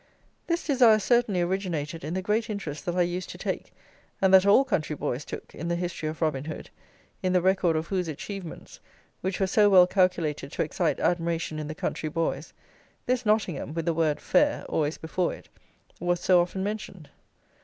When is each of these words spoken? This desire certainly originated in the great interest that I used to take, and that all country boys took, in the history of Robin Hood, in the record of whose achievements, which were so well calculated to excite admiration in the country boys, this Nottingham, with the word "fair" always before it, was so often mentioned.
This 0.47 0.65
desire 0.65 0.97
certainly 0.97 1.41
originated 1.41 2.03
in 2.03 2.15
the 2.15 2.23
great 2.23 2.49
interest 2.49 2.87
that 2.87 2.95
I 2.95 3.03
used 3.03 3.29
to 3.29 3.37
take, 3.37 3.71
and 4.19 4.33
that 4.33 4.47
all 4.47 4.63
country 4.65 4.95
boys 4.95 5.23
took, 5.23 5.53
in 5.53 5.67
the 5.67 5.75
history 5.75 6.09
of 6.09 6.23
Robin 6.23 6.45
Hood, 6.45 6.71
in 7.21 7.33
the 7.33 7.41
record 7.43 7.75
of 7.75 7.85
whose 7.85 8.07
achievements, 8.07 8.79
which 9.21 9.39
were 9.39 9.45
so 9.45 9.69
well 9.69 9.85
calculated 9.85 10.51
to 10.53 10.63
excite 10.63 10.99
admiration 10.99 11.59
in 11.59 11.67
the 11.67 11.75
country 11.75 12.09
boys, 12.09 12.51
this 13.05 13.27
Nottingham, 13.27 13.75
with 13.75 13.85
the 13.85 13.93
word 13.93 14.19
"fair" 14.19 14.65
always 14.67 14.97
before 14.97 15.35
it, 15.35 15.49
was 15.99 16.19
so 16.19 16.41
often 16.41 16.63
mentioned. 16.63 17.07